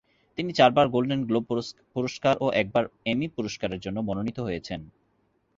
তিনি 0.37 0.51
চারবার 0.53 0.85
Golden 0.87 1.21
Globe 1.25 1.45
পুরস্কার 1.95 2.35
ও 2.41 2.47
একবার 2.53 2.83
এমি 3.05 3.25
পুরস্কারের 3.35 3.79
জন্য 3.79 3.97
মনোনীত 3.99 4.37
হয়েছেন। 4.39 4.81